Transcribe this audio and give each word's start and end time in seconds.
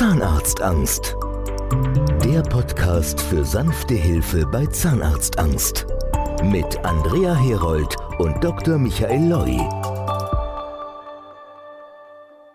Zahnarztangst. 0.00 1.14
Der 2.24 2.40
Podcast 2.40 3.20
für 3.20 3.44
sanfte 3.44 3.92
Hilfe 3.92 4.46
bei 4.46 4.64
Zahnarztangst. 4.64 5.84
Mit 6.42 6.82
Andrea 6.86 7.34
Herold 7.34 7.94
und 8.18 8.42
Dr. 8.42 8.78
Michael 8.78 9.28
Loi. 9.28 9.58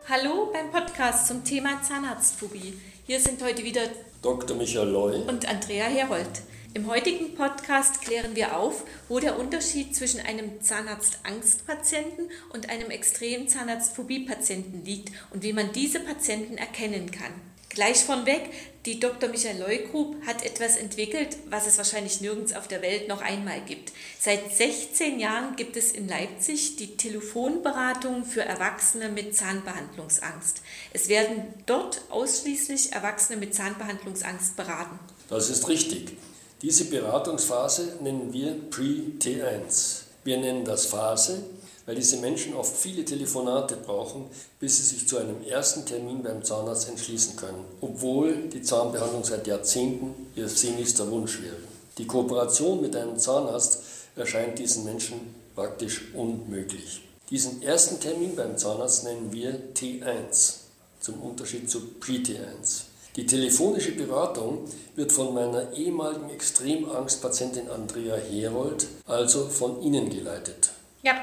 Hallo 0.10 0.50
beim 0.52 0.72
Podcast 0.72 1.28
zum 1.28 1.44
Thema 1.44 1.84
Zahnarztphobie. 1.84 2.80
Hier 3.06 3.20
sind 3.20 3.44
heute 3.44 3.64
wieder 3.64 3.84
Dr. 4.24 4.58
Michael 4.58 4.90
Loi 4.90 5.18
und 5.28 5.48
Andrea 5.48 5.86
Herold. 5.86 6.42
Im 6.76 6.88
heutigen 6.88 7.36
Podcast 7.36 8.02
klären 8.02 8.36
wir 8.36 8.58
auf, 8.58 8.84
wo 9.08 9.22
der 9.22 9.40
Unterschied 9.40 9.96
zwischen 9.96 10.20
einem 10.20 10.62
Zahnarztangstpatienten 10.62 12.30
und 12.52 12.68
einem 12.70 12.92
extremen 12.92 13.48
Zahnarztphobie-Patienten 13.48 14.84
liegt 14.84 15.14
und 15.32 15.42
wie 15.42 15.54
man 15.54 15.72
diese 15.72 16.02
Patienten 16.02 16.58
erkennen 16.58 17.12
kann. 17.12 17.32
Gleich 17.70 18.04
vorweg, 18.04 18.50
die 18.86 19.00
Dr. 19.00 19.30
Michael 19.30 19.58
Leugrub 19.58 20.18
hat 20.28 20.44
etwas 20.44 20.76
entwickelt, 20.76 21.38
was 21.50 21.66
es 21.66 21.78
wahrscheinlich 21.78 22.20
nirgends 22.20 22.52
auf 22.52 22.68
der 22.68 22.82
Welt 22.82 23.08
noch 23.08 23.22
einmal 23.22 23.62
gibt. 23.62 23.94
Seit 24.20 24.54
16 24.54 25.18
Jahren 25.18 25.56
gibt 25.56 25.78
es 25.78 25.94
in 25.94 26.10
Leipzig 26.10 26.76
die 26.76 26.98
Telefonberatung 26.98 28.26
für 28.26 28.44
Erwachsene 28.44 29.08
mit 29.08 29.34
Zahnbehandlungsangst. 29.34 30.62
Es 30.92 31.08
werden 31.08 31.46
dort 31.66 32.02
ausschließlich 32.10 32.92
Erwachsene 32.92 33.40
mit 33.40 33.56
Zahnbehandlungsangst 33.56 34.58
beraten. 34.58 35.00
Das 35.30 35.50
ist 35.50 35.70
richtig. 35.70 36.18
Diese 36.66 36.86
Beratungsphase 36.86 37.98
nennen 38.02 38.34
wir 38.34 38.56
Pre-T1. 38.72 40.00
Wir 40.24 40.38
nennen 40.40 40.66
das 40.66 40.88
Phase, 40.88 41.44
weil 41.86 41.94
diese 41.94 42.18
Menschen 42.18 42.56
oft 42.56 42.76
viele 42.76 43.06
Telefonate 43.06 43.76
brauchen, 43.76 44.26
bis 44.60 44.78
sie 44.78 44.96
sich 44.96 45.08
zu 45.08 45.20
einem 45.20 45.44
ersten 45.44 45.86
Termin 45.86 46.24
beim 46.24 46.44
Zahnarzt 46.44 46.90
entschließen 46.90 47.36
können, 47.36 47.64
obwohl 47.82 48.50
die 48.52 48.64
Zahnbehandlung 48.64 49.24
seit 49.24 49.46
Jahrzehnten 49.46 50.16
ihr 50.36 50.50
sehnlichster 50.50 51.12
Wunsch 51.12 51.40
wäre. 51.44 51.62
Die 52.00 52.08
Kooperation 52.08 52.82
mit 52.82 52.96
einem 52.96 53.20
Zahnarzt 53.20 53.84
erscheint 54.16 54.58
diesen 54.58 54.86
Menschen 54.86 55.20
praktisch 55.54 56.16
unmöglich. 56.16 57.02
Diesen 57.30 57.62
ersten 57.62 58.00
Termin 58.00 58.36
beim 58.36 58.58
Zahnarzt 58.58 59.04
nennen 59.04 59.32
wir 59.32 59.72
T1, 59.76 60.56
zum 61.00 61.22
Unterschied 61.22 61.70
zu 61.70 61.80
Pre-T1. 62.00 62.86
Die 63.16 63.26
telefonische 63.26 63.94
Beratung 63.94 64.66
wird 64.96 65.14
von 65.14 65.34
meiner 65.34 65.72
ehemaligen 65.72 66.30
Extremangstpatientin 66.30 67.70
Andrea 67.70 68.18
Herold, 68.18 68.88
also 69.08 69.48
von 69.48 69.82
Ihnen 69.82 70.10
geleitet. 70.10 70.72
Ja. 71.02 71.14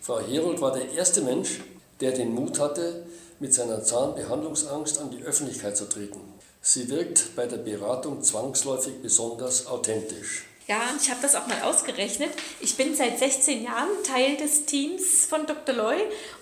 Frau 0.00 0.20
Herold 0.20 0.60
war 0.60 0.72
der 0.72 0.92
erste 0.92 1.22
Mensch, 1.22 1.60
der 2.00 2.12
den 2.12 2.34
Mut 2.34 2.60
hatte, 2.60 3.06
mit 3.40 3.54
seiner 3.54 3.82
Zahnbehandlungsangst 3.82 4.98
an 4.98 5.10
die 5.10 5.22
Öffentlichkeit 5.22 5.76
zu 5.76 5.88
treten. 5.88 6.20
Sie 6.60 6.90
wirkt 6.90 7.34
bei 7.34 7.46
der 7.46 7.56
Beratung 7.56 8.22
zwangsläufig 8.22 9.00
besonders 9.00 9.66
authentisch. 9.68 10.44
Ja, 10.66 10.82
ich 11.00 11.08
habe 11.08 11.20
das 11.22 11.34
auch 11.34 11.46
mal 11.46 11.62
ausgerechnet. 11.62 12.28
Ich 12.60 12.76
bin 12.76 12.94
seit 12.94 13.18
16 13.18 13.64
Jahren 13.64 13.88
Teil 14.04 14.36
des 14.36 14.66
Teams 14.66 15.24
von 15.24 15.46
Dr. 15.46 15.74
Loy 15.74 15.96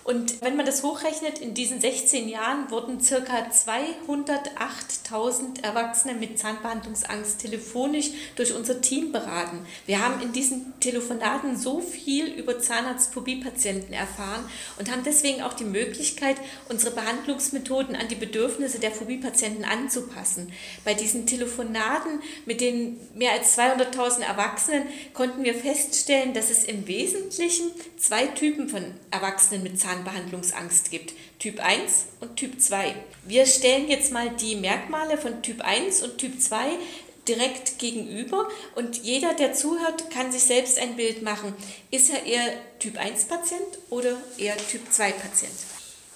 und 0.07 0.43
wenn 0.43 0.57
man 0.57 0.67
das 0.67 0.83
hochrechnet, 0.83 1.39
in 1.39 1.55
diesen 1.55 1.81
16 1.81 2.29
Jahren 2.29 2.71
wurden 2.71 2.99
ca. 2.99 3.15
208.000 3.15 5.63
Erwachsene 5.63 6.15
mit 6.15 6.39
Zahnbehandlungsangst 6.39 7.41
telefonisch 7.41 8.11
durch 8.37 8.55
unser 8.55 8.81
Team 8.81 9.13
beraten. 9.13 9.67
Wir 9.87 10.03
haben 10.05 10.23
in 10.23 10.33
diesen 10.33 10.79
Telefonaten 10.81 11.57
so 11.57 11.81
viel 11.81 12.27
über 12.27 12.59
Zahnarztphobie-Patienten 12.59 13.93
erfahren 13.93 14.45
und 14.79 14.91
haben 14.91 15.03
deswegen 15.05 15.43
auch 15.43 15.53
die 15.55 15.65
Möglichkeit, 15.65 16.37
unsere 16.69 16.95
Behandlungsmethoden 16.95 17.97
an 17.97 18.09
die 18.09 18.15
Bedürfnisse 18.15 18.79
der 18.79 18.93
Phobie-Patienten 18.93 19.65
anzupassen. 19.65 20.53
Bei 20.85 20.95
diesen 20.95 21.27
Telefonaten 21.27 22.21
mit 22.47 22.61
den 22.61 23.01
mehr 23.15 23.33
als 23.33 23.59
200.000 23.59 24.07
2000 24.07 24.29
Erwachsenen 24.29 24.87
konnten 25.15 25.45
wir 25.45 25.55
feststellen, 25.55 26.33
dass 26.33 26.51
es 26.51 26.65
im 26.65 26.87
Wesentlichen 26.87 27.71
zwei 27.99 28.27
Typen 28.27 28.69
von 28.69 28.85
Erwachsenen 29.11 29.63
mit 29.63 29.79
Zahnbehandlungsangst 29.79 29.96
gibt. 30.91 31.13
Typ 31.39 31.61
1 31.61 32.07
und 32.21 32.37
Typ 32.37 32.61
2. 32.61 32.95
Wir 33.27 33.47
stellen 33.47 33.89
jetzt 33.89 34.13
mal 34.13 34.31
die 34.31 34.57
Merkmale 34.57 35.19
von 35.19 35.43
Typ 35.43 35.61
1 35.61 36.03
und 36.03 36.19
Typ 36.19 36.41
2 36.41 36.57
direkt 37.29 37.79
gegenüber 37.79 38.49
und 38.75 38.99
jeder, 39.03 39.35
der 39.35 39.53
zuhört, 39.53 40.11
kann 40.11 40.33
sich 40.33 40.45
selbst 40.45 40.79
ein 40.79 40.97
Bild 40.97 41.23
machen. 41.23 41.55
Ist 41.91 42.11
er 42.11 42.25
eher 42.25 42.53
Typ 42.79 42.99
1 42.99 43.25
Patient 43.25 43.79
oder 43.91 44.17
eher 44.39 44.57
Typ 44.57 44.83
2 44.91 45.13
Patient? 45.13 45.53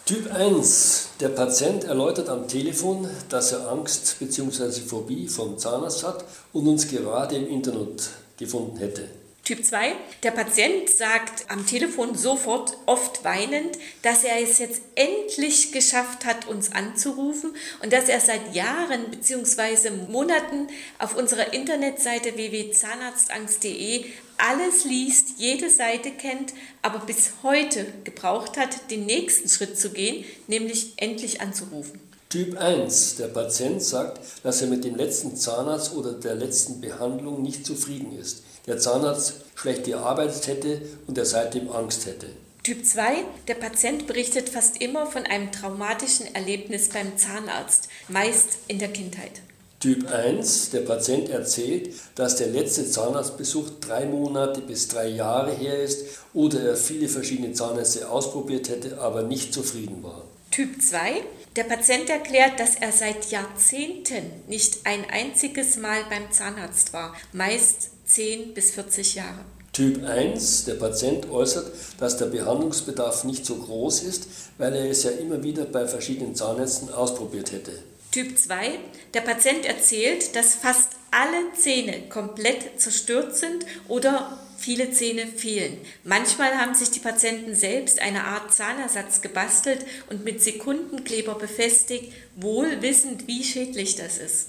Typ 0.06 0.32
1. 0.32 1.08
Der 1.20 1.28
Patient 1.28 1.84
erläutert 1.84 2.28
am 2.28 2.48
Telefon, 2.48 3.08
dass 3.28 3.52
er 3.52 3.70
Angst 3.70 4.16
bzw. 4.19 4.80
Phobie 4.80 5.28
vom 5.28 5.58
Zahnarzt 5.58 6.02
hat 6.02 6.24
und 6.52 6.66
uns 6.66 6.88
gerade 6.88 7.36
im 7.36 7.48
Internet 7.48 8.10
gefunden 8.36 8.78
hätte. 8.78 9.19
Typ 9.44 9.64
2. 9.64 9.94
Der 10.22 10.32
Patient 10.32 10.88
sagt 10.90 11.46
am 11.48 11.66
Telefon 11.66 12.14
sofort, 12.14 12.76
oft 12.84 13.24
weinend, 13.24 13.78
dass 14.02 14.22
er 14.22 14.40
es 14.40 14.58
jetzt 14.58 14.82
endlich 14.94 15.72
geschafft 15.72 16.26
hat, 16.26 16.46
uns 16.46 16.72
anzurufen 16.72 17.54
und 17.82 17.92
dass 17.92 18.08
er 18.08 18.20
seit 18.20 18.54
Jahren 18.54 19.10
bzw. 19.10 19.90
Monaten 20.08 20.68
auf 20.98 21.16
unserer 21.16 21.54
Internetseite 21.54 22.36
www.zahnarztangst.de 22.36 24.04
alles 24.36 24.84
liest, 24.84 25.38
jede 25.38 25.70
Seite 25.70 26.10
kennt, 26.10 26.52
aber 26.82 27.00
bis 27.00 27.32
heute 27.42 27.86
gebraucht 28.04 28.56
hat, 28.56 28.90
den 28.90 29.06
nächsten 29.06 29.48
Schritt 29.48 29.78
zu 29.78 29.90
gehen, 29.90 30.24
nämlich 30.48 30.92
endlich 30.96 31.40
anzurufen. 31.40 31.98
Typ 32.28 32.56
1. 32.58 33.16
Der 33.16 33.28
Patient 33.28 33.82
sagt, 33.82 34.20
dass 34.44 34.62
er 34.62 34.68
mit 34.68 34.84
dem 34.84 34.94
letzten 34.94 35.34
Zahnarzt 35.34 35.94
oder 35.94 36.12
der 36.12 36.36
letzten 36.36 36.80
Behandlung 36.80 37.42
nicht 37.42 37.66
zufrieden 37.66 38.16
ist 38.18 38.44
der 38.66 38.78
Zahnarzt 38.78 39.43
schlecht 39.54 39.84
gearbeitet 39.84 40.47
hätte 40.47 40.82
und 41.06 41.19
er 41.19 41.26
seitdem 41.26 41.71
Angst 41.71 42.06
hätte. 42.06 42.26
Typ 42.62 42.84
2. 42.84 43.25
Der 43.48 43.54
Patient 43.54 44.06
berichtet 44.06 44.50
fast 44.50 44.82
immer 44.82 45.06
von 45.06 45.25
einem 45.25 45.50
traumatischen 45.50 46.34
Erlebnis 46.34 46.91
beim 46.91 47.16
Zahnarzt, 47.16 47.88
meist 48.09 48.59
in 48.69 48.78
der 48.78 48.88
Kindheit. 48.88 49.41
Typ 49.81 50.12
1. 50.12 50.70
Der 50.70 50.81
Patient 50.81 51.31
erzählt, 51.31 51.94
dass 52.15 52.37
der 52.37 52.49
letzte 52.49 52.88
Zahnarztbesuch 52.88 53.70
drei 53.81 54.04
Monate 54.04 54.60
bis 54.60 54.88
drei 54.88 55.09
Jahre 55.09 55.53
her 55.53 55.82
ist 55.82 56.04
oder 56.34 56.60
er 56.60 56.76
viele 56.76 57.09
verschiedene 57.09 57.54
Zahnärzte 57.54 58.10
ausprobiert 58.10 58.69
hätte, 58.69 58.99
aber 59.00 59.22
nicht 59.22 59.54
zufrieden 59.54 60.03
war. 60.03 60.25
Typ 60.50 60.82
2. 60.82 61.22
Der 61.56 61.65
Patient 61.65 62.10
erklärt, 62.10 62.60
dass 62.60 62.75
er 62.75 62.93
seit 62.93 63.31
Jahrzehnten 63.31 64.31
nicht 64.49 64.81
ein 64.84 65.09
einziges 65.09 65.78
Mal 65.78 66.03
beim 66.10 66.31
Zahnarzt 66.31 66.93
war, 66.93 67.16
meist 67.32 67.91
10 68.12 68.54
bis 68.54 68.72
40 68.72 69.15
Jahre. 69.15 69.44
Typ 69.72 70.04
1, 70.04 70.65
der 70.65 70.75
Patient 70.75 71.31
äußert, 71.31 71.72
dass 71.98 72.16
der 72.16 72.26
Behandlungsbedarf 72.26 73.22
nicht 73.25 73.47
so 73.47 73.54
groß 73.56 74.03
ist, 74.03 74.26
weil 74.59 74.75
er 74.75 74.91
es 74.91 75.04
ja 75.04 75.10
immer 75.10 75.43
wieder 75.44 75.65
bei 75.65 75.87
verschiedenen 75.87 76.34
Zahnärzten 76.34 76.93
ausprobiert 76.93 77.53
hätte. 77.53 77.72
Typ 78.10 78.37
2, 78.37 78.78
der 79.15 79.20
Patient 79.20 79.65
erzählt, 79.65 80.34
dass 80.34 80.56
fast 80.56 80.88
alle 81.12 81.53
Zähne 81.56 82.09
komplett 82.09 82.81
zerstört 82.81 83.37
sind 83.37 83.65
oder 83.87 84.38
viele 84.59 84.91
Zähne 84.91 85.26
fehlen. 85.28 85.78
Manchmal 86.03 86.59
haben 86.59 86.75
sich 86.75 86.91
die 86.91 86.99
Patienten 86.99 87.54
selbst 87.54 88.00
eine 88.00 88.25
Art 88.25 88.53
Zahnersatz 88.53 89.22
gebastelt 89.22 89.87
und 90.10 90.25
mit 90.25 90.43
Sekundenkleber 90.43 91.37
befestigt, 91.37 92.12
wohl 92.34 92.82
wissend, 92.82 93.28
wie 93.28 93.44
schädlich 93.44 93.94
das 93.94 94.19
ist. 94.19 94.49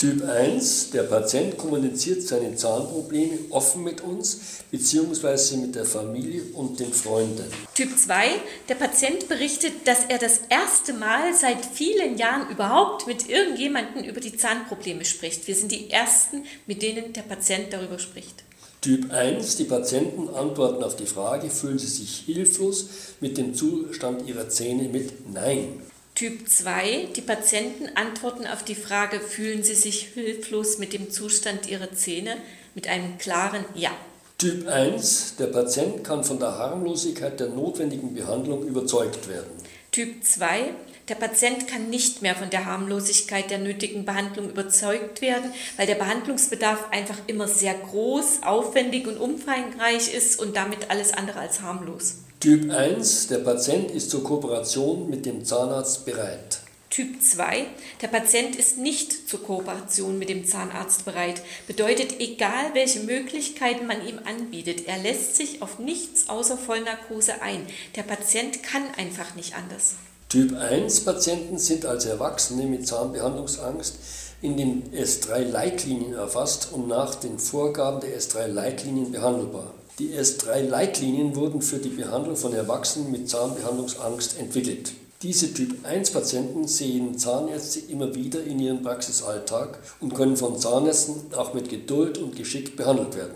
Typ 0.00 0.24
1, 0.26 0.92
der 0.92 1.02
Patient 1.02 1.58
kommuniziert 1.58 2.22
seine 2.22 2.54
Zahnprobleme 2.56 3.38
offen 3.50 3.84
mit 3.84 4.00
uns 4.00 4.40
bzw. 4.70 5.58
mit 5.58 5.74
der 5.74 5.84
Familie 5.84 6.42
und 6.54 6.80
den 6.80 6.90
Freunden. 6.90 7.44
Typ 7.74 7.98
2, 7.98 8.30
der 8.70 8.76
Patient 8.76 9.28
berichtet, 9.28 9.74
dass 9.84 10.06
er 10.08 10.16
das 10.16 10.40
erste 10.48 10.94
Mal 10.94 11.34
seit 11.34 11.66
vielen 11.66 12.16
Jahren 12.16 12.48
überhaupt 12.48 13.06
mit 13.06 13.28
irgendjemandem 13.28 14.04
über 14.04 14.20
die 14.20 14.34
Zahnprobleme 14.34 15.04
spricht. 15.04 15.46
Wir 15.46 15.54
sind 15.54 15.70
die 15.70 15.90
Ersten, 15.90 16.44
mit 16.66 16.80
denen 16.80 17.12
der 17.12 17.20
Patient 17.20 17.70
darüber 17.70 17.98
spricht. 17.98 18.42
Typ 18.80 19.12
1, 19.12 19.56
die 19.56 19.64
Patienten 19.64 20.30
antworten 20.30 20.82
auf 20.82 20.96
die 20.96 21.04
Frage, 21.04 21.50
fühlen 21.50 21.78
sie 21.78 21.88
sich 21.88 22.22
hilflos 22.24 22.88
mit 23.20 23.36
dem 23.36 23.54
Zustand 23.54 24.26
ihrer 24.26 24.48
Zähne 24.48 24.84
mit 24.84 25.30
Nein. 25.30 25.82
Typ 26.14 26.48
2, 26.48 27.08
die 27.16 27.22
Patienten 27.22 27.88
antworten 27.94 28.46
auf 28.46 28.62
die 28.62 28.74
Frage, 28.74 29.20
fühlen 29.20 29.62
sie 29.62 29.74
sich 29.74 30.08
hilflos 30.14 30.78
mit 30.78 30.92
dem 30.92 31.10
Zustand 31.10 31.68
ihrer 31.68 31.92
Zähne 31.92 32.36
mit 32.74 32.88
einem 32.88 33.16
klaren 33.18 33.64
Ja. 33.74 33.90
Typ 34.38 34.66
1, 34.66 35.36
der 35.38 35.46
Patient 35.46 36.02
kann 36.02 36.24
von 36.24 36.38
der 36.38 36.56
Harmlosigkeit 36.56 37.38
der 37.40 37.48
notwendigen 37.48 38.14
Behandlung 38.14 38.66
überzeugt 38.66 39.28
werden. 39.28 39.50
Typ 39.92 40.24
2, 40.24 40.72
der 41.08 41.14
Patient 41.16 41.66
kann 41.66 41.90
nicht 41.90 42.22
mehr 42.22 42.36
von 42.36 42.50
der 42.50 42.66
Harmlosigkeit 42.66 43.50
der 43.50 43.58
nötigen 43.58 44.04
Behandlung 44.04 44.48
überzeugt 44.48 45.20
werden, 45.20 45.52
weil 45.76 45.86
der 45.86 45.96
Behandlungsbedarf 45.96 46.90
einfach 46.90 47.18
immer 47.26 47.48
sehr 47.48 47.74
groß, 47.74 48.44
aufwendig 48.44 49.08
und 49.08 49.16
umfangreich 49.16 50.14
ist 50.14 50.40
und 50.40 50.56
damit 50.56 50.88
alles 50.88 51.12
andere 51.12 51.40
als 51.40 51.62
harmlos. 51.62 52.18
Typ 52.40 52.70
1, 52.70 53.26
der 53.26 53.40
Patient 53.40 53.90
ist 53.90 54.10
zur 54.10 54.24
Kooperation 54.24 55.10
mit 55.10 55.26
dem 55.26 55.44
Zahnarzt 55.44 56.06
bereit. 56.06 56.60
Typ 56.88 57.20
2. 57.20 57.66
Der 58.00 58.08
Patient 58.08 58.56
ist 58.56 58.78
nicht 58.78 59.28
zur 59.28 59.42
Kooperation 59.42 60.18
mit 60.18 60.30
dem 60.30 60.46
Zahnarzt 60.46 61.04
bereit. 61.04 61.42
Bedeutet, 61.66 62.18
egal 62.18 62.72
welche 62.72 63.00
Möglichkeiten 63.00 63.86
man 63.86 64.08
ihm 64.08 64.20
anbietet, 64.24 64.88
er 64.88 64.96
lässt 64.96 65.36
sich 65.36 65.60
auf 65.60 65.78
nichts 65.78 66.30
außer 66.30 66.56
Vollnarkose 66.56 67.42
ein. 67.42 67.66
Der 67.94 68.04
Patient 68.04 68.62
kann 68.62 68.84
einfach 68.96 69.34
nicht 69.34 69.54
anders. 69.54 69.96
Typ 70.30 70.56
1 70.56 71.00
Patienten 71.04 71.58
sind 71.58 71.84
als 71.84 72.06
Erwachsene 72.06 72.62
mit 72.62 72.86
Zahnbehandlungsangst 72.86 73.96
in 74.40 74.56
den 74.56 74.90
S3-Leitlinien 74.94 76.14
erfasst 76.14 76.72
und 76.72 76.88
nach 76.88 77.16
den 77.16 77.38
Vorgaben 77.38 78.00
der 78.00 78.18
S3-Leitlinien 78.18 79.12
behandelbar. 79.12 79.74
Die 80.00 80.14
S3-Leitlinien 80.14 81.36
wurden 81.36 81.60
für 81.60 81.76
die 81.76 81.90
Behandlung 81.90 82.34
von 82.34 82.54
Erwachsenen 82.54 83.10
mit 83.10 83.28
Zahnbehandlungsangst 83.28 84.38
entwickelt. 84.38 84.92
Diese 85.20 85.52
Typ-1-Patienten 85.52 86.66
sehen 86.66 87.18
Zahnärzte 87.18 87.80
immer 87.80 88.14
wieder 88.14 88.42
in 88.42 88.60
ihrem 88.60 88.82
Praxisalltag 88.82 89.78
und 90.00 90.14
können 90.14 90.38
von 90.38 90.58
Zahnärzten 90.58 91.34
auch 91.36 91.52
mit 91.52 91.68
Geduld 91.68 92.16
und 92.16 92.34
Geschick 92.34 92.78
behandelt 92.78 93.14
werden. 93.14 93.34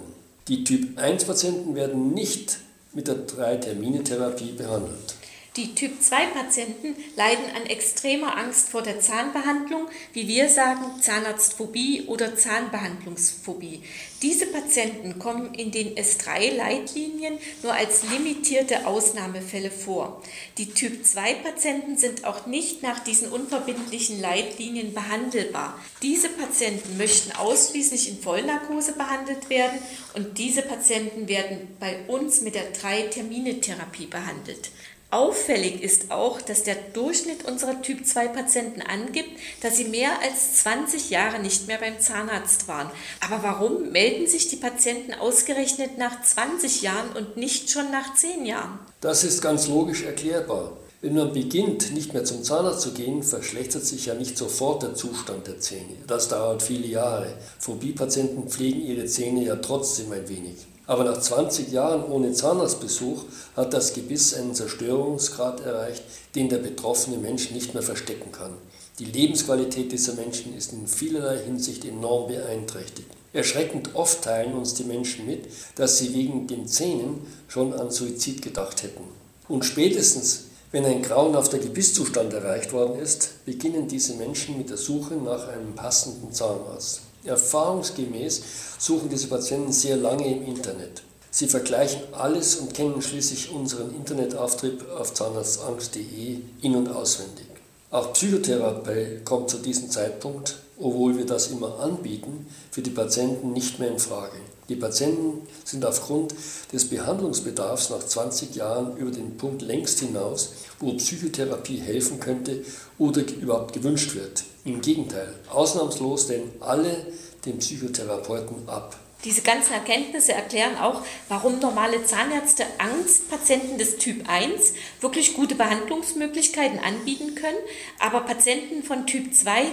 Die 0.49 0.65
Typ-1-Patienten 0.65 1.75
werden 1.75 2.15
nicht 2.15 2.57
mit 2.95 3.09
der 3.09 3.17
Drei-Termine-Therapie 3.17 4.53
behandelt. 4.53 5.17
Die 5.57 5.77
Typ-2-Patienten 5.77 6.97
leiden 7.15 7.45
an 7.55 7.67
extremer 7.67 8.37
Angst 8.37 8.71
vor 8.71 8.83
der 8.83 8.99
Zahnbehandlung, 8.99 9.87
wie 10.13 10.27
wir 10.27 10.49
sagen 10.49 11.01
Zahnarztphobie 11.01 12.07
oder 12.09 12.35
Zahnbehandlungsphobie. 12.35 13.85
Diese 14.21 14.47
Patienten 14.47 15.21
kommen 15.21 15.55
in 15.55 15.71
den 15.71 15.95
S3-Leitlinien 15.95 17.39
nur 17.63 17.73
als 17.73 18.03
limitierte 18.11 18.85
Ausnahmefälle 18.89 19.71
vor. 19.71 20.21
Die 20.59 20.73
Typ-2-Patienten 20.73 21.99
sind 21.99 22.25
auch 22.25 22.47
nicht 22.47 22.83
nach 22.83 22.99
diesen 22.99 23.29
unverbindlichen 23.29 24.21
Leitlinien 24.21 24.93
behandelbar. 24.93 25.79
Diese 26.03 26.31
Patienten 26.31 26.97
möchten 26.97 27.31
ausschließlich 27.31 28.09
in 28.09 28.19
Vollnarkose 28.19 28.95
behandelt 28.95 29.49
werden 29.51 29.79
und 30.15 30.37
diese 30.37 30.63
Patienten 30.63 31.29
werden 31.29 31.77
bei 31.79 32.01
uns 32.09 32.41
mit 32.41 32.57
der 32.57 32.73
Drei-Termine-Therapie 32.73 34.07
behandelt. 34.07 34.73
Auffällig 35.11 35.83
ist 35.83 36.11
auch, 36.11 36.43
dass 36.43 36.65
der 36.65 36.75
Durchschnitt 36.93 37.45
unserer 37.45 37.81
Typ-2-Patienten 37.81 38.83
angibt, 38.83 39.31
dass 39.63 39.77
sie 39.77 39.85
mehr 39.85 40.11
als 40.23 40.55
20 40.63 41.11
Jahre 41.11 41.39
nicht 41.39 41.69
mehr 41.69 41.79
beim 41.79 42.01
Zahnarzt 42.01 42.67
waren. 42.67 42.91
Aber 43.21 43.43
warum 43.43 43.93
melden 43.93 44.27
sich 44.27 44.49
die 44.49 44.57
Patienten 44.57 45.15
ausgerechnet 45.15 45.99
nach 45.99 46.23
20 46.23 46.83
Jahren 46.83 47.11
und 47.17 47.37
nicht 47.37 47.71
schon 47.71 47.91
nach 47.93 48.15
10 48.17 48.45
Jahren? 48.45 48.79
Das 49.01 49.23
ist 49.23 49.41
ganz 49.41 49.69
logisch 49.69 50.03
erklärbar. 50.03 50.73
Wenn 51.05 51.17
man 51.17 51.35
beginnt, 51.35 51.93
nicht 51.93 52.15
mehr 52.15 52.25
zum 52.25 52.43
Zahnarzt 52.43 52.81
zu 52.81 52.93
gehen, 52.93 53.23
verschlechtert 53.23 53.85
sich 53.85 54.07
ja 54.07 54.15
nicht 54.15 54.39
sofort 54.39 54.83
der 54.83 54.95
Zustand 54.95 55.47
der 55.47 55.61
Zähne. 55.61 55.97
Das 56.07 56.29
dauert 56.29 56.63
viele 56.63 56.87
Jahre. 56.87 57.27
Phobie-Patienten 57.59 58.49
pflegen 58.49 58.81
ihre 58.81 59.05
Zähne 59.05 59.45
ja 59.45 59.57
trotzdem 59.57 60.11
ein 60.13 60.27
wenig. 60.31 60.67
Aber 60.87 61.05
nach 61.05 61.19
20 61.19 61.73
Jahren 61.73 62.05
ohne 62.05 62.33
Zahnarztbesuch 62.33 63.25
hat 63.57 63.73
das 63.73 63.95
Gebiss 63.95 64.35
einen 64.35 64.55
Zerstörungsgrad 64.55 65.61
erreicht, 65.61 66.03
den 66.35 66.49
der 66.51 66.59
betroffene 66.59 67.17
Mensch 67.17 67.51
nicht 67.53 67.73
mehr 67.73 67.83
verstecken 67.83 68.33
kann. 68.33 68.53
Die 68.99 69.07
Lebensqualität 69.07 69.91
dieser 69.91 70.15
Menschen 70.15 70.57
ist 70.57 70.73
in 70.73 70.87
vielerlei 70.87 71.39
Hinsicht 71.39 71.85
enorm 71.85 72.29
beeinträchtigt. 72.29 73.09
Erschreckend 73.33 73.95
oft 73.95 74.23
teilen 74.23 74.55
uns 74.55 74.75
die 74.75 74.85
Menschen 74.85 75.27
mit, 75.27 75.47
dass 75.75 75.99
sie 75.99 76.15
wegen 76.15 76.47
den 76.47 76.69
Zähnen 76.69 77.27
schon 77.49 77.73
an 77.73 77.91
Suizid 77.91 78.43
gedacht 78.43 78.85
hätten. 78.85 79.03
Und 79.49 79.65
spätestens, 79.65 80.45
wenn 80.71 80.85
ein 80.85 81.03
grauenhafter 81.03 81.59
Gebisszustand 81.59 82.33
erreicht 82.33 82.73
worden 82.73 83.01
ist, 83.01 83.45
beginnen 83.45 83.89
diese 83.89 84.15
Menschen 84.15 84.59
mit 84.59 84.71
der 84.71 84.77
Suche 84.77 85.15
nach 85.15 85.49
einem 85.49 85.75
passenden 85.75 86.33
Zahnarzt. 86.33 87.01
Erfahrungsgemäß 87.25 88.43
suchen 88.79 89.09
diese 89.09 89.29
Patienten 89.29 89.73
sehr 89.73 89.97
lange 89.97 90.31
im 90.31 90.47
Internet. 90.47 91.03
Sie 91.31 91.49
vergleichen 91.49 92.01
alles 92.13 92.57
und 92.57 92.75
kennen 92.75 93.03
schließlich 93.03 93.51
unseren 93.51 93.95
Internetauftrieb 93.95 94.89
auf 94.97 95.15
zahnarztangst.de 95.15 96.39
in- 96.63 96.77
und 96.77 96.89
auswendig. 96.89 97.47
Auch 97.91 98.13
Psychotherapie 98.13 99.21
kommt 99.25 99.51
zu 99.51 99.59
diesem 99.59 99.91
Zeitpunkt, 99.91 100.57
obwohl 100.79 101.17
wir 101.17 101.27
das 101.27 101.49
immer 101.49 101.81
anbieten, 101.81 102.47
für 102.71 102.83
die 102.83 102.91
Patienten 102.91 103.53
nicht 103.53 103.79
mehr 103.79 103.91
in 103.91 103.99
Frage. 103.99 104.37
Die 104.69 104.77
Patienten 104.77 105.47
sind 105.65 105.85
aufgrund 105.85 106.35
des 106.73 106.89
Behandlungsbedarfs 106.89 107.91
nach 107.91 108.05
20 108.05 108.55
Jahren 108.55 108.97
über 108.97 109.11
den 109.11 109.37
Punkt 109.37 109.63
längst 109.63 110.01
hinaus, 110.01 110.53
wo 110.81 110.93
Psychotherapie 110.95 111.79
helfen 111.79 112.19
könnte 112.19 112.65
oder 112.99 113.23
überhaupt 113.23 113.75
gewünscht 113.75 114.15
wird. 114.15 114.45
Im 114.65 114.81
Gegenteil, 114.81 115.35
ausnahmslos 115.51 116.29
lehnen 116.29 116.51
alle 116.61 117.07
den 117.45 117.59
Psychotherapeuten 117.59 118.67
ab. 118.67 118.97
Diese 119.23 119.43
ganzen 119.43 119.75
Erkenntnisse 119.75 120.33
erklären 120.33 120.79
auch, 120.79 121.03
warum 121.29 121.59
normale 121.59 122.05
Zahnärzte 122.05 122.65
Angstpatienten 122.79 123.77
des 123.77 123.99
Typ 123.99 124.29
1 124.29 124.73
wirklich 125.01 125.35
gute 125.35 125.55
Behandlungsmöglichkeiten 125.55 126.79
anbieten 126.79 127.35
können, 127.35 127.59
aber 127.99 128.21
Patienten 128.21 128.83
von 128.83 129.07
Typ 129.07 129.35
2 129.35 129.67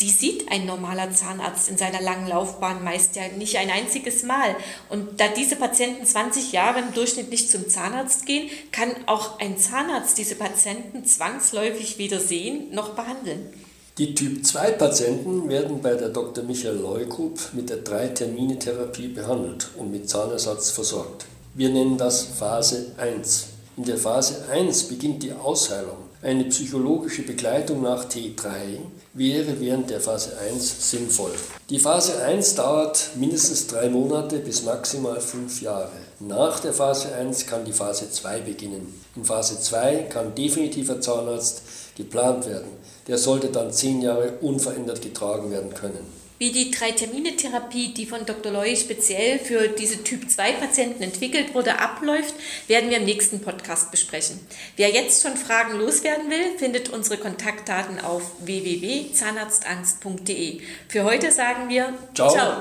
die 0.00 0.10
sieht 0.10 0.52
ein 0.52 0.64
normaler 0.64 1.10
Zahnarzt 1.10 1.68
in 1.68 1.76
seiner 1.76 2.00
langen 2.00 2.28
Laufbahn 2.28 2.84
meist 2.84 3.16
ja 3.16 3.26
nicht 3.36 3.56
ein 3.56 3.68
einziges 3.68 4.22
Mal. 4.22 4.54
Und 4.88 5.20
da 5.20 5.26
diese 5.26 5.56
Patienten 5.56 6.06
20 6.06 6.52
Jahre 6.52 6.78
im 6.78 6.94
Durchschnitt 6.94 7.30
nicht 7.30 7.50
zum 7.50 7.68
Zahnarzt 7.68 8.24
gehen, 8.24 8.48
kann 8.70 8.94
auch 9.06 9.40
ein 9.40 9.58
Zahnarzt 9.58 10.16
diese 10.16 10.36
Patienten 10.36 11.04
zwangsläufig 11.04 11.98
weder 11.98 12.20
sehen 12.20 12.72
noch 12.72 12.90
behandeln. 12.90 13.52
Die 13.98 14.14
Typ-2-Patienten 14.14 15.48
werden 15.48 15.82
bei 15.82 15.94
der 15.94 16.10
Dr. 16.10 16.44
Michael 16.44 16.76
Leukub 16.76 17.36
mit 17.52 17.68
der 17.68 17.78
Drei-Termine-Therapie 17.78 19.08
behandelt 19.08 19.70
und 19.76 19.90
mit 19.90 20.08
Zahnersatz 20.08 20.70
versorgt. 20.70 21.24
Wir 21.54 21.70
nennen 21.70 21.98
das 21.98 22.22
Phase 22.22 22.92
1. 22.96 23.46
In 23.76 23.84
der 23.84 23.96
Phase 23.98 24.44
1 24.52 24.84
beginnt 24.84 25.24
die 25.24 25.32
Ausheilung. 25.32 25.96
Eine 26.22 26.44
psychologische 26.44 27.22
Begleitung 27.22 27.82
nach 27.82 28.04
T3 28.04 28.78
wäre 29.14 29.60
während 29.60 29.90
der 29.90 30.00
Phase 30.00 30.38
1 30.48 30.90
sinnvoll. 30.90 31.32
Die 31.70 31.78
Phase 31.80 32.22
1 32.22 32.54
dauert 32.54 33.10
mindestens 33.16 33.66
drei 33.66 33.88
Monate 33.88 34.38
bis 34.38 34.64
maximal 34.64 35.20
fünf 35.20 35.60
Jahre. 35.60 35.90
Nach 36.20 36.60
der 36.60 36.72
Phase 36.72 37.14
1 37.14 37.46
kann 37.46 37.64
die 37.64 37.72
Phase 37.72 38.10
2 38.10 38.40
beginnen. 38.40 38.94
In 39.14 39.24
Phase 39.24 39.60
2 39.60 40.06
kann 40.08 40.34
definitiver 40.34 41.00
Zahnarzt 41.00 41.62
geplant 41.98 42.46
werden. 42.46 42.70
Der 43.06 43.18
sollte 43.18 43.48
dann 43.48 43.70
zehn 43.70 44.00
Jahre 44.00 44.38
unverändert 44.40 45.02
getragen 45.02 45.50
werden 45.50 45.74
können. 45.74 46.18
Wie 46.38 46.52
die 46.52 46.70
Drei-Termine-Therapie, 46.70 47.92
die 47.94 48.06
von 48.06 48.24
Dr. 48.24 48.52
Loy 48.52 48.76
speziell 48.76 49.40
für 49.40 49.66
diese 49.66 50.04
Typ-2-Patienten 50.04 51.02
entwickelt 51.02 51.52
wurde, 51.52 51.80
abläuft, 51.80 52.32
werden 52.68 52.90
wir 52.90 52.98
im 52.98 53.04
nächsten 53.04 53.40
Podcast 53.40 53.90
besprechen. 53.90 54.38
Wer 54.76 54.90
jetzt 54.90 55.22
schon 55.22 55.36
Fragen 55.36 55.80
loswerden 55.80 56.30
will, 56.30 56.56
findet 56.56 56.90
unsere 56.90 57.18
Kontaktdaten 57.18 57.98
auf 57.98 58.22
www.zahnarztangst.de. 58.38 60.60
Für 60.86 61.02
heute 61.02 61.32
sagen 61.32 61.68
wir 61.68 61.92
Ciao. 62.14 62.30
Ciao. 62.30 62.52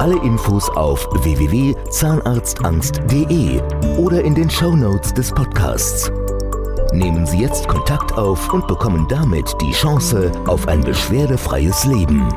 Alle 0.00 0.16
Infos 0.24 0.68
auf 0.70 1.06
www.zahnarztangst.de 1.12 3.60
oder 3.96 4.24
in 4.24 4.34
den 4.34 4.50
Show 4.50 4.74
Notes 4.74 5.14
des 5.14 5.30
Podcasts. 5.30 6.10
Nehmen 6.92 7.26
Sie 7.26 7.38
jetzt 7.38 7.68
Kontakt 7.68 8.12
auf 8.14 8.52
und 8.52 8.66
bekommen 8.66 9.06
damit 9.08 9.54
die 9.60 9.72
Chance 9.72 10.30
auf 10.46 10.68
ein 10.68 10.80
beschwerdefreies 10.82 11.84
Leben. 11.84 12.28